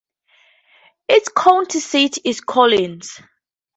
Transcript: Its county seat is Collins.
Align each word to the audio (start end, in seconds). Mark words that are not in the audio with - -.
Its 1.07 1.29
county 1.29 1.79
seat 1.79 2.17
is 2.25 2.41
Collins. 2.41 3.21